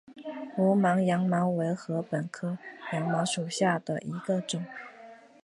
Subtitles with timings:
[0.57, 2.57] 无芒羊茅为禾本科
[2.91, 4.65] 羊茅属下的一个种。